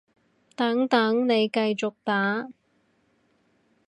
[0.55, 2.47] 等等，你繼續打